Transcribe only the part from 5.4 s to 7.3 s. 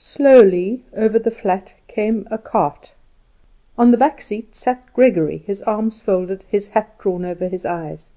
his arms folded, his hat drawn